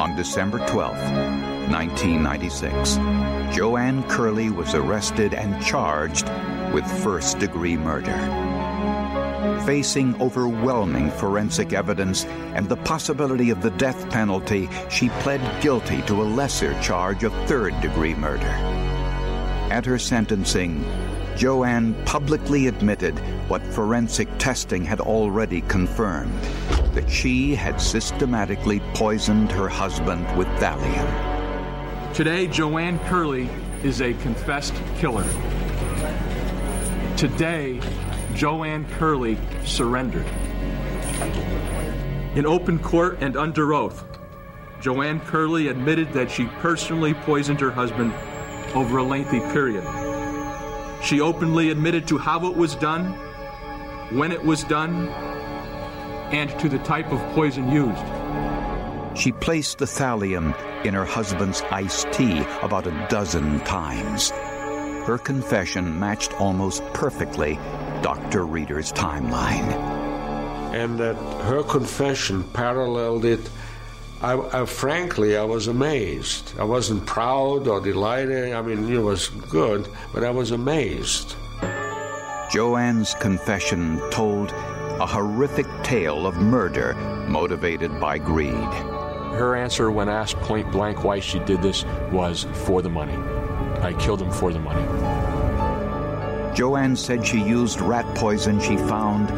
On 0.00 0.14
December 0.16 0.58
12th, 0.58 1.70
1996, 1.70 2.96
Joanne 3.56 4.02
Curley 4.04 4.50
was 4.50 4.74
arrested 4.74 5.32
and 5.34 5.62
charged 5.64 6.28
with 6.72 6.84
first 7.02 7.38
degree 7.38 7.76
murder. 7.76 8.16
Facing 9.64 10.20
overwhelming 10.20 11.10
forensic 11.10 11.72
evidence 11.72 12.24
and 12.54 12.68
the 12.68 12.76
possibility 12.76 13.50
of 13.50 13.62
the 13.62 13.70
death 13.72 14.08
penalty, 14.10 14.68
she 14.90 15.08
pled 15.20 15.40
guilty 15.62 16.02
to 16.02 16.22
a 16.22 16.30
lesser 16.38 16.78
charge 16.82 17.24
of 17.24 17.32
third 17.48 17.80
degree 17.80 18.14
murder. 18.14 18.52
At 19.70 19.86
her 19.86 19.98
sentencing, 19.98 20.84
Joanne 21.36 21.94
publicly 22.04 22.66
admitted 22.66 23.18
what 23.48 23.62
forensic 23.62 24.28
testing 24.38 24.84
had 24.84 25.00
already 25.00 25.62
confirmed 25.62 26.32
that 26.96 27.10
she 27.10 27.54
had 27.54 27.78
systematically 27.78 28.80
poisoned 28.94 29.52
her 29.52 29.68
husband 29.68 30.26
with 30.34 30.48
thallium. 30.58 32.14
Today, 32.14 32.46
Joanne 32.46 32.98
Curley 33.00 33.50
is 33.82 34.00
a 34.00 34.14
confessed 34.14 34.72
killer. 34.96 35.26
Today, 37.14 37.78
Joanne 38.34 38.86
Curley 38.92 39.36
surrendered. 39.62 40.24
In 42.34 42.46
open 42.46 42.78
court 42.78 43.18
and 43.20 43.36
under 43.36 43.74
oath, 43.74 44.02
Joanne 44.80 45.20
Curley 45.20 45.68
admitted 45.68 46.10
that 46.14 46.30
she 46.30 46.46
personally 46.60 47.12
poisoned 47.12 47.60
her 47.60 47.70
husband 47.70 48.14
over 48.74 48.96
a 48.96 49.02
lengthy 49.02 49.40
period. 49.52 49.84
She 51.02 51.20
openly 51.20 51.68
admitted 51.68 52.08
to 52.08 52.16
how 52.16 52.46
it 52.46 52.56
was 52.56 52.74
done, 52.74 53.12
when 54.16 54.32
it 54.32 54.42
was 54.42 54.64
done, 54.64 55.08
and 56.32 56.50
to 56.58 56.68
the 56.68 56.78
type 56.80 57.12
of 57.12 57.20
poison 57.34 57.70
used. 57.70 59.18
She 59.18 59.32
placed 59.32 59.78
the 59.78 59.86
thallium 59.86 60.54
in 60.84 60.92
her 60.94 61.04
husband's 61.04 61.62
iced 61.70 62.12
tea 62.12 62.40
about 62.62 62.86
a 62.86 63.06
dozen 63.08 63.60
times. 63.60 64.30
Her 65.06 65.18
confession 65.18 65.98
matched 65.98 66.38
almost 66.40 66.82
perfectly 66.92 67.54
Dr. 68.02 68.44
Rieder's 68.44 68.92
timeline. 68.92 69.72
And 70.74 70.98
that 70.98 71.14
her 71.44 71.62
confession 71.62 72.42
paralleled 72.52 73.24
it. 73.24 73.48
I, 74.20 74.34
I, 74.62 74.66
frankly, 74.66 75.36
I 75.36 75.44
was 75.44 75.68
amazed. 75.68 76.52
I 76.58 76.64
wasn't 76.64 77.06
proud 77.06 77.68
or 77.68 77.80
delighted. 77.80 78.52
I 78.52 78.62
mean, 78.62 78.92
it 78.92 78.98
was 78.98 79.28
good, 79.28 79.88
but 80.12 80.24
I 80.24 80.30
was 80.30 80.50
amazed. 80.50 81.36
Joanne's 82.50 83.14
confession 83.14 84.00
told 84.10 84.52
a 85.00 85.06
horrific 85.06 85.66
tale 85.82 86.26
of 86.26 86.36
murder 86.36 86.94
motivated 87.28 88.00
by 88.00 88.16
greed. 88.16 88.52
Her 88.54 89.54
answer, 89.54 89.90
when 89.90 90.08
asked 90.08 90.36
point 90.36 90.72
blank 90.72 91.04
why 91.04 91.20
she 91.20 91.38
did 91.40 91.60
this, 91.60 91.84
was 92.10 92.46
for 92.64 92.80
the 92.80 92.88
money. 92.88 93.16
I 93.82 93.92
killed 93.98 94.22
him 94.22 94.30
for 94.30 94.52
the 94.52 94.58
money. 94.58 94.86
Joanne 96.56 96.96
said 96.96 97.26
she 97.26 97.42
used 97.42 97.82
rat 97.82 98.06
poison 98.16 98.58
she 98.58 98.78
found 98.78 99.28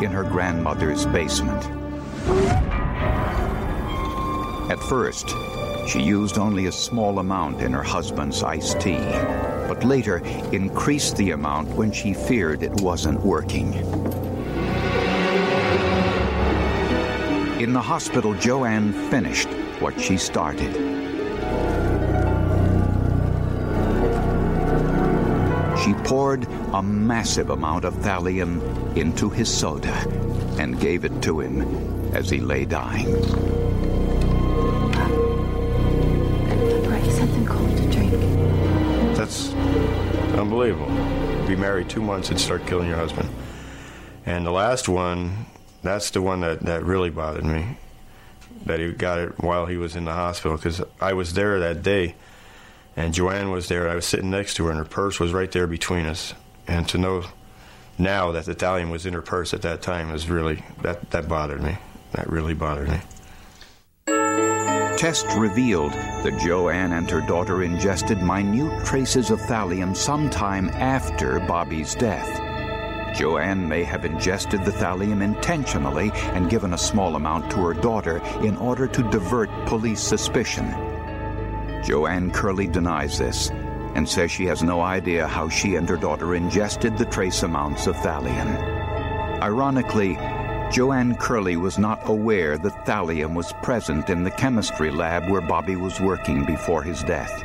in 0.00 0.12
her 0.12 0.22
grandmother's 0.22 1.04
basement. 1.06 1.64
At 4.70 4.78
first, 4.88 5.34
she 5.88 6.00
used 6.00 6.38
only 6.38 6.66
a 6.66 6.72
small 6.72 7.18
amount 7.18 7.62
in 7.62 7.72
her 7.72 7.82
husband's 7.82 8.44
iced 8.44 8.80
tea, 8.80 8.98
but 9.66 9.82
later 9.82 10.18
increased 10.52 11.16
the 11.16 11.32
amount 11.32 11.70
when 11.70 11.90
she 11.90 12.14
feared 12.14 12.62
it 12.62 12.80
wasn't 12.80 13.18
working. 13.20 13.72
In 17.58 17.72
the 17.72 17.82
hospital, 17.82 18.34
Joanne 18.34 18.92
finished 19.10 19.48
what 19.80 20.00
she 20.00 20.16
started. 20.16 20.72
She 25.82 25.92
poured 26.04 26.46
a 26.72 26.80
massive 26.80 27.50
amount 27.50 27.84
of 27.84 27.94
thallium 27.94 28.96
into 28.96 29.28
his 29.28 29.52
soda 29.52 29.92
and 30.60 30.78
gave 30.78 31.04
it 31.04 31.20
to 31.22 31.40
him 31.40 32.14
as 32.14 32.30
he 32.30 32.38
lay 32.38 32.64
dying. 32.64 33.10
Brought 36.84 37.04
you 37.04 37.10
something 37.10 37.44
cold 37.44 37.76
to 37.76 37.90
drink. 37.90 38.12
That's 39.16 39.52
unbelievable. 40.34 40.86
Be 41.48 41.56
married 41.56 41.88
two 41.88 42.02
months 42.02 42.30
and 42.30 42.40
start 42.40 42.66
killing 42.68 42.86
your 42.86 42.98
husband. 42.98 43.28
And 44.26 44.46
the 44.46 44.52
last 44.52 44.88
one, 44.88 45.46
that's 45.82 46.10
the 46.10 46.22
one 46.22 46.40
that, 46.40 46.60
that 46.60 46.84
really 46.84 47.10
bothered 47.10 47.44
me. 47.44 47.78
That 48.66 48.80
he 48.80 48.92
got 48.92 49.18
it 49.18 49.38
while 49.42 49.66
he 49.66 49.76
was 49.76 49.96
in 49.96 50.04
the 50.04 50.12
hospital 50.12 50.56
because 50.56 50.82
I 51.00 51.12
was 51.12 51.34
there 51.34 51.60
that 51.60 51.82
day 51.82 52.16
and 52.98 53.14
Joanne 53.14 53.52
was 53.52 53.68
there. 53.68 53.88
I 53.88 53.94
was 53.94 54.06
sitting 54.06 54.30
next 54.30 54.54
to 54.54 54.64
her, 54.64 54.70
and 54.70 54.78
her 54.78 54.84
purse 54.84 55.20
was 55.20 55.32
right 55.32 55.50
there 55.52 55.68
between 55.68 56.04
us. 56.04 56.34
And 56.66 56.88
to 56.88 56.98
know 56.98 57.22
now 57.96 58.32
that 58.32 58.44
the 58.44 58.56
thallium 58.56 58.90
was 58.90 59.06
in 59.06 59.14
her 59.14 59.22
purse 59.22 59.54
at 59.54 59.62
that 59.62 59.82
time 59.82 60.12
is 60.12 60.28
really 60.28 60.64
that 60.82 61.10
that 61.12 61.28
bothered 61.28 61.62
me. 61.62 61.78
That 62.12 62.28
really 62.28 62.54
bothered 62.54 62.88
me. 62.88 62.98
Tests 64.98 65.32
revealed 65.36 65.92
that 65.92 66.40
Joanne 66.44 66.92
and 66.92 67.08
her 67.08 67.20
daughter 67.20 67.62
ingested 67.62 68.20
minute 68.20 68.84
traces 68.84 69.30
of 69.30 69.38
thallium 69.42 69.94
sometime 69.94 70.68
after 70.70 71.38
Bobby's 71.38 71.94
death. 71.94 72.47
Joanne 73.18 73.68
may 73.68 73.82
have 73.82 74.04
ingested 74.04 74.64
the 74.64 74.70
thallium 74.70 75.24
intentionally 75.24 76.12
and 76.34 76.48
given 76.48 76.72
a 76.72 76.78
small 76.78 77.16
amount 77.16 77.50
to 77.50 77.56
her 77.56 77.74
daughter 77.74 78.18
in 78.44 78.56
order 78.58 78.86
to 78.86 79.10
divert 79.10 79.50
police 79.66 80.00
suspicion. 80.00 80.70
Joanne 81.82 82.30
Curley 82.30 82.68
denies 82.68 83.18
this 83.18 83.50
and 83.96 84.08
says 84.08 84.30
she 84.30 84.46
has 84.46 84.62
no 84.62 84.82
idea 84.82 85.26
how 85.26 85.48
she 85.48 85.74
and 85.74 85.88
her 85.88 85.96
daughter 85.96 86.36
ingested 86.36 86.96
the 86.96 87.06
trace 87.06 87.42
amounts 87.42 87.88
of 87.88 87.96
thallium. 87.96 89.42
Ironically, 89.42 90.14
Joanne 90.70 91.16
Curley 91.16 91.56
was 91.56 91.76
not 91.76 92.08
aware 92.08 92.56
that 92.56 92.86
thallium 92.86 93.34
was 93.34 93.52
present 93.64 94.10
in 94.10 94.22
the 94.22 94.30
chemistry 94.30 94.92
lab 94.92 95.28
where 95.28 95.40
Bobby 95.40 95.74
was 95.74 96.00
working 96.00 96.44
before 96.44 96.84
his 96.84 97.02
death. 97.02 97.42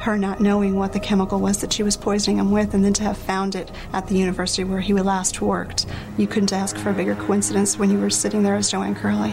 Her 0.00 0.16
not 0.16 0.40
knowing 0.40 0.76
what 0.76 0.94
the 0.94 0.98
chemical 0.98 1.40
was 1.40 1.58
that 1.58 1.74
she 1.74 1.82
was 1.82 1.98
poisoning 1.98 2.38
him 2.38 2.50
with, 2.50 2.72
and 2.72 2.82
then 2.82 2.94
to 2.94 3.02
have 3.02 3.18
found 3.18 3.54
it 3.54 3.70
at 3.92 4.06
the 4.06 4.16
university 4.16 4.64
where 4.64 4.80
he 4.80 4.94
last 4.94 5.42
worked. 5.42 5.84
You 6.16 6.26
couldn't 6.26 6.54
ask 6.54 6.78
for 6.78 6.88
a 6.88 6.94
bigger 6.94 7.14
coincidence 7.14 7.78
when 7.78 7.90
you 7.90 7.98
were 7.98 8.08
sitting 8.08 8.42
there 8.42 8.54
as 8.54 8.70
Joanne 8.70 8.94
Curley. 8.94 9.32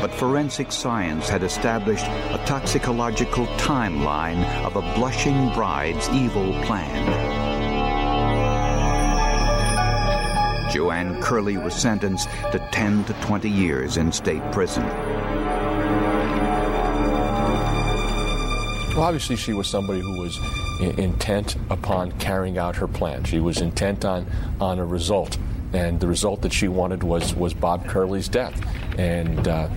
But 0.00 0.14
forensic 0.14 0.72
science 0.72 1.28
had 1.28 1.42
established 1.42 2.06
a 2.06 2.42
toxicological 2.46 3.44
timeline 3.58 4.42
of 4.64 4.76
a 4.76 4.94
blushing 4.94 5.52
bride's 5.52 6.08
evil 6.08 6.54
plan. 6.62 7.36
Joanne 10.72 11.20
Curley 11.20 11.58
was 11.58 11.74
sentenced 11.74 12.30
to 12.50 12.66
10 12.72 13.04
to 13.04 13.12
20 13.14 13.50
years 13.50 13.98
in 13.98 14.10
state 14.10 14.42
prison. 14.52 14.84
Well, 18.96 19.04
obviously, 19.04 19.36
she 19.36 19.52
was 19.52 19.68
somebody 19.68 20.00
who 20.00 20.18
was 20.22 20.40
intent 20.80 21.56
upon 21.68 22.12
carrying 22.12 22.56
out 22.56 22.76
her 22.76 22.88
plan. 22.88 23.24
She 23.24 23.40
was 23.40 23.60
intent 23.60 24.06
on, 24.06 24.26
on 24.58 24.78
a 24.78 24.86
result, 24.86 25.36
and 25.74 26.00
the 26.00 26.06
result 26.06 26.40
that 26.40 26.52
she 26.54 26.66
wanted 26.66 27.02
was, 27.02 27.34
was 27.34 27.52
Bob 27.52 27.86
Curley's 27.86 28.26
death. 28.26 28.58
And 28.98 29.46
uh, 29.46 29.68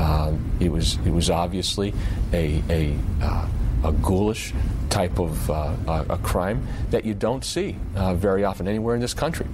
um, 0.00 0.50
it 0.58 0.72
was 0.72 0.98
it 1.06 1.12
was 1.12 1.30
obviously 1.30 1.94
a 2.32 2.60
a, 2.68 2.96
uh, 3.22 3.46
a 3.84 3.92
ghoulish 3.92 4.52
type 4.90 5.20
of 5.20 5.48
uh, 5.48 5.76
a, 5.86 6.06
a 6.14 6.18
crime 6.18 6.66
that 6.90 7.04
you 7.04 7.14
don't 7.14 7.44
see 7.44 7.76
uh, 7.94 8.14
very 8.14 8.42
often 8.42 8.66
anywhere 8.66 8.96
in 8.96 9.00
this 9.00 9.14
country. 9.14 9.46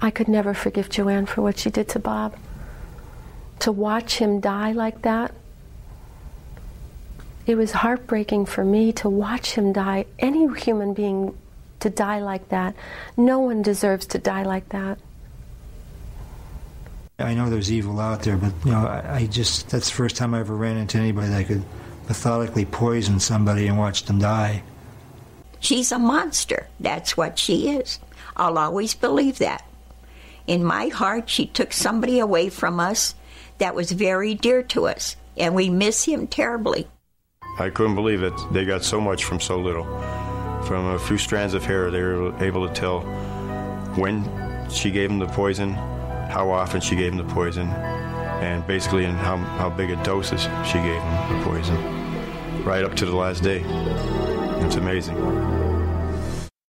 I 0.00 0.10
could 0.10 0.26
never 0.26 0.52
forgive 0.52 0.90
Joanne 0.90 1.26
for 1.26 1.42
what 1.42 1.58
she 1.58 1.70
did 1.70 1.88
to 1.90 2.00
Bob. 2.00 2.36
To 3.60 3.70
watch 3.70 4.18
him 4.18 4.40
die 4.40 4.72
like 4.72 5.02
that, 5.02 5.32
it 7.46 7.56
was 7.56 7.72
heartbreaking 7.72 8.46
for 8.46 8.64
me 8.64 8.92
to 8.92 9.08
watch 9.08 9.52
him 9.52 9.72
die. 9.72 10.06
Any 10.18 10.52
human 10.60 10.94
being 10.94 11.36
to 11.80 11.90
die 11.90 12.20
like 12.20 12.48
that, 12.50 12.74
no 13.16 13.40
one 13.40 13.62
deserves 13.62 14.06
to 14.06 14.18
die 14.18 14.44
like 14.44 14.68
that. 14.70 14.98
I 17.18 17.34
know 17.34 17.50
there's 17.50 17.70
evil 17.70 18.00
out 18.00 18.22
there, 18.22 18.36
but 18.36 18.52
you 18.64 18.72
know, 18.72 18.86
I, 18.86 19.16
I 19.16 19.26
just 19.26 19.68
that's 19.68 19.88
the 19.88 19.94
first 19.94 20.16
time 20.16 20.34
I 20.34 20.40
ever 20.40 20.56
ran 20.56 20.76
into 20.76 20.98
anybody 20.98 21.28
that 21.28 21.46
could 21.46 21.62
methodically 22.08 22.64
poison 22.64 23.20
somebody 23.20 23.66
and 23.66 23.78
watch 23.78 24.04
them 24.04 24.18
die. 24.18 24.62
She's 25.60 25.92
a 25.92 25.98
monster. 25.98 26.68
That's 26.80 27.16
what 27.16 27.38
she 27.38 27.70
is. 27.70 28.00
I'll 28.36 28.58
always 28.58 28.94
believe 28.94 29.38
that. 29.38 29.64
In 30.46 30.64
my 30.64 30.88
heart, 30.88 31.30
she 31.30 31.46
took 31.46 31.72
somebody 31.72 32.18
away 32.18 32.48
from 32.48 32.80
us 32.80 33.14
that 33.58 33.74
was 33.74 33.92
very 33.92 34.34
dear 34.34 34.64
to 34.64 34.88
us, 34.88 35.14
and 35.36 35.54
we 35.54 35.70
miss 35.70 36.04
him 36.04 36.26
terribly. 36.26 36.88
I 37.58 37.70
couldn't 37.70 37.94
believe 37.94 38.22
it. 38.22 38.32
they 38.50 38.64
got 38.64 38.82
so 38.82 39.00
much 39.00 39.24
from 39.24 39.38
so 39.38 39.58
little. 39.58 39.84
From 40.64 40.86
a 40.86 40.98
few 40.98 41.18
strands 41.18 41.54
of 41.54 41.64
hair, 41.64 41.90
they 41.90 42.00
were 42.00 42.34
able 42.42 42.66
to 42.66 42.72
tell 42.72 43.00
when 43.96 44.24
she 44.70 44.90
gave 44.90 45.10
him 45.10 45.18
the 45.18 45.26
poison, 45.26 45.72
how 45.72 46.50
often 46.50 46.80
she 46.80 46.96
gave 46.96 47.12
him 47.12 47.18
the 47.18 47.34
poison, 47.34 47.68
and 47.68 48.66
basically 48.66 49.04
in 49.04 49.14
how, 49.14 49.36
how 49.36 49.68
big 49.68 49.90
a 49.90 50.02
doses 50.02 50.42
she 50.66 50.78
gave 50.78 51.00
him 51.02 51.38
the 51.38 51.44
poison, 51.44 52.64
right 52.64 52.84
up 52.84 52.94
to 52.96 53.04
the 53.04 53.14
last 53.14 53.42
day. 53.42 53.62
It's 54.64 54.76
amazing. 54.76 55.61